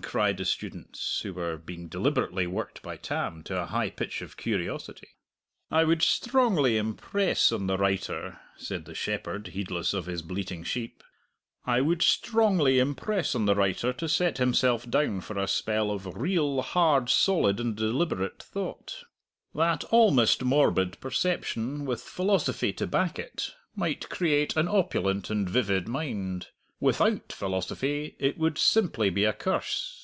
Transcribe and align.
cried 0.00 0.36
the 0.38 0.44
students, 0.44 1.20
who 1.22 1.34
were 1.34 1.56
being 1.58 1.86
deliberately 1.88 2.46
worked 2.46 2.80
by 2.82 2.96
Tam 2.96 3.42
to 3.44 3.60
a 3.60 3.66
high 3.66 3.90
pitch 3.90 4.22
of 4.22 4.36
curiosity. 4.36 5.08
"I 5.72 5.82
would 5.84 6.02
strongly 6.02 6.76
impress 6.78 7.50
on 7.52 7.66
the 7.66 7.76
writer," 7.76 8.38
said 8.56 8.84
the 8.84 8.94
shepherd, 8.94 9.48
heedless 9.48 9.92
of 9.92 10.06
his 10.06 10.22
bleating 10.22 10.62
sheep 10.64 11.02
"I 11.66 11.80
would 11.80 12.00
strongly 12.00 12.78
impress 12.78 13.34
on 13.34 13.44
the 13.46 13.54
writer 13.56 13.92
to 13.94 14.08
set 14.08 14.38
himself 14.38 14.88
down 14.88 15.20
for 15.20 15.36
a 15.36 15.48
spell 15.48 15.90
of 15.90 16.16
real, 16.16 16.62
hard, 16.62 17.10
solid, 17.10 17.58
and 17.58 17.74
deliberate 17.74 18.40
thought. 18.42 19.02
That 19.54 19.82
almost 19.84 20.44
morbid 20.44 20.98
perception, 21.00 21.84
with 21.84 22.00
philosophy 22.02 22.72
to 22.74 22.86
back 22.86 23.18
it, 23.18 23.50
might 23.74 24.08
create 24.08 24.56
an 24.56 24.68
opulent 24.68 25.28
and 25.28 25.48
vivid 25.50 25.88
mind. 25.88 26.46
Without 26.80 27.32
philosophy 27.32 28.16
it 28.18 28.36
would 28.36 28.58
simply 28.58 29.08
be 29.08 29.24
a 29.24 29.32
curse. 29.32 29.98